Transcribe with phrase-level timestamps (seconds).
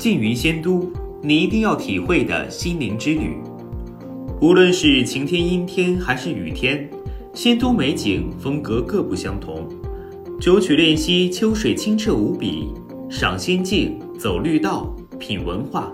[0.00, 0.90] 缙云仙都，
[1.22, 3.36] 你一定要体会的心灵之旅。
[4.40, 6.88] 无论是晴天、阴天还是雨天，
[7.34, 9.68] 仙都美景风格各不相同。
[10.40, 12.68] 九曲练溪，秋水清澈无比，
[13.10, 15.92] 赏仙境，走绿道，品文化，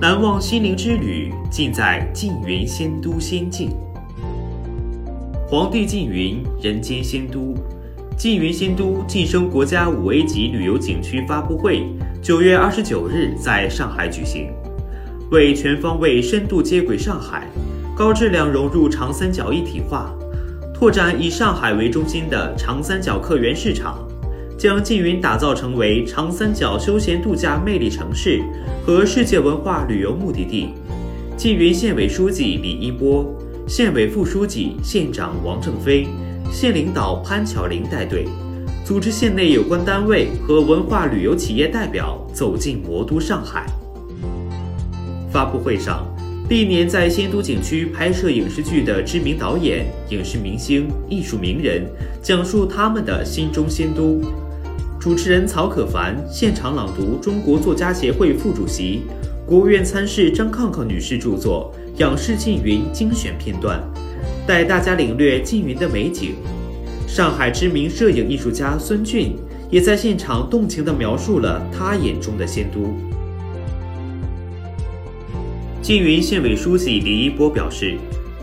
[0.00, 3.68] 难忘心灵之旅，尽在缙云仙都仙境。
[5.46, 7.54] 皇帝缙云，人间仙都。
[8.18, 11.86] 缙云新都晋升国家五 A 级旅游景区发布会，
[12.20, 14.50] 九月二十九日在上海举行。
[15.30, 17.46] 为全方位深度接轨上海，
[17.96, 20.12] 高质量融入长三角一体化，
[20.74, 24.04] 拓展以上海为中心的长三角客源市场，
[24.58, 28.42] 将缙云打造成为长三角休闲度假魅力城市
[28.84, 30.70] 和世界文化旅游目的地。
[31.36, 33.32] 缙云县委书记李一波、
[33.68, 36.08] 县委副书记、县长王正飞。
[36.50, 38.26] 县领导潘巧玲带队，
[38.84, 43.66] 组织县内有关单位和文化旅游企业代表走进魔都上海。
[45.30, 46.06] 发布会上，
[46.48, 51.86] 历年在仙都景区拍摄影视剧的知名导演、影视明星、艺术名人
[52.22, 54.20] 讲述他们的心中仙都。
[54.98, 59.02] 主持人曹可凡现场朗读中国作家协会副主席、
[59.46, 63.80] 国务院参事张抗抗女士著作《仰视缙云》精选片段。
[64.48, 66.34] 带大家领略缙云的美景，
[67.06, 69.36] 上海知名摄影艺术家孙俊
[69.70, 72.96] 也在现场动情地描述了他眼中的仙都。
[75.82, 77.98] 缙云县委书记李一波表示，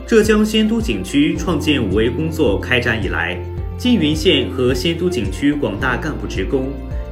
[0.06, 3.36] 浙江仙都景区创建五 A 工作开展以来，
[3.76, 6.68] 缙云县和仙都景区广大干部职工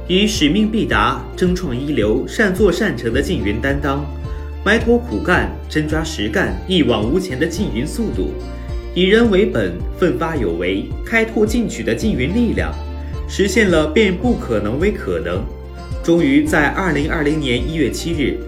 [0.06, 4.06] 以使命必达、争创一流、善作善成的缙云担当，
[4.64, 8.32] 埋头苦干、真抓实干、一往无前的缙云速度。
[8.96, 12.72] 以人为本，奋发有为，开拓进取的缙云力量，
[13.28, 15.44] 实现了变不可能为可能。
[16.04, 18.38] 终于在二零二零年一月七日，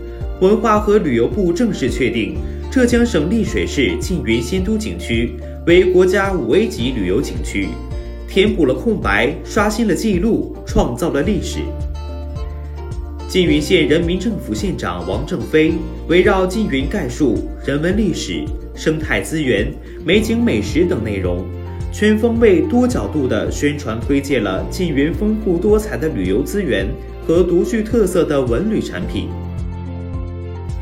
[0.41, 2.37] 文化和旅游部正式确定
[2.71, 5.33] 浙江省丽水市缙云仙都景区
[5.67, 7.67] 为国家五 A 级旅游景区，
[8.29, 11.59] 填补了空白，刷新了记录，创造了历史。
[13.29, 15.73] 缙云县人民政府县长王正飞
[16.07, 18.45] 围绕缙云概述人文历史。
[18.77, 19.73] 生态资源、
[20.05, 21.47] 美景美食等内容，
[21.91, 26.87] 全方位、多角度地宣传推介了缙云丰富多彩的旅游资源
[27.27, 29.31] 和独具特色的文旅产品。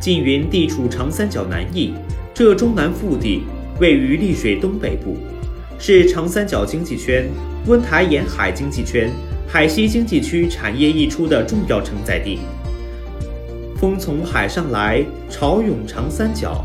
[0.00, 1.94] 缙云地处长三角南翼，
[2.34, 3.43] 浙中南腹地，
[3.81, 5.16] 位于丽水东北部，
[5.78, 7.27] 是长三角经济圈、
[7.69, 9.09] 温台沿海经济圈、
[9.54, 12.41] 海西经济区产业溢出的重要承载地。
[13.76, 16.65] 风从海上来，潮涌长三角。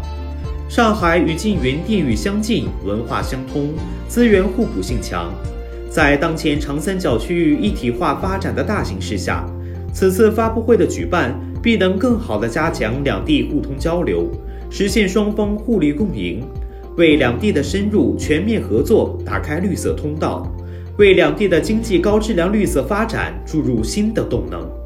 [0.68, 3.76] 上海与缙云地域相近，文化相通，
[4.08, 5.32] 资源互补性强。
[5.88, 9.46] 在当前长三角区域一体化发展的大形势下，
[9.94, 14.28] 此次发布会的举办必能更好地加强两地互通交流，
[14.72, 16.42] 实现双方互利共赢，
[16.98, 20.52] 为两地的深入全面合作打开绿色通道，
[21.00, 24.79] 为两地的经济高质量绿色发展注入新的动能。